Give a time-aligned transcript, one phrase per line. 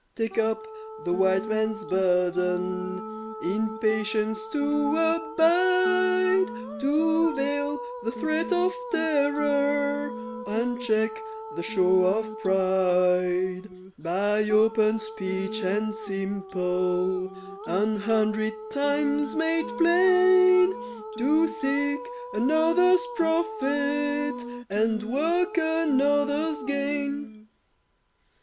[0.15, 0.65] Take up
[1.05, 10.09] the White Man's burden In patience to abide, To veil the threat of terror
[10.47, 11.11] And check
[11.55, 13.69] the show of pride;
[13.99, 17.29] By open speech and simple,
[17.67, 20.73] An hundred times made plain,
[21.19, 21.99] To seek
[22.33, 27.49] another's profit, And work another's gain.